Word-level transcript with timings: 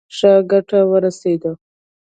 ښه 0.15 0.31
ګټه 0.51 0.79
ورسېده. 0.91 1.51